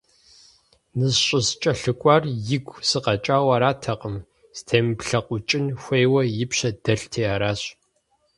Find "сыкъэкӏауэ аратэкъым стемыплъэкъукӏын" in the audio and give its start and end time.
2.89-5.65